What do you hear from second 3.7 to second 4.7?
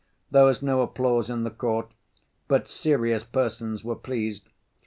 were pleased.